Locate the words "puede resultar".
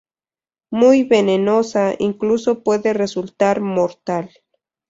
2.63-3.61